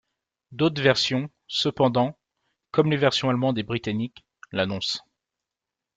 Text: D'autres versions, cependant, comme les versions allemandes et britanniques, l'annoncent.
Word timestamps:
D'autres 0.51 0.81
versions, 0.81 1.29
cependant, 1.45 2.17
comme 2.71 2.89
les 2.89 2.97
versions 2.97 3.29
allemandes 3.29 3.59
et 3.59 3.63
britanniques, 3.63 4.25
l'annoncent. 4.51 5.03